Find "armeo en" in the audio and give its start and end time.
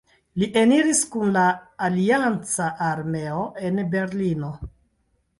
2.85-3.83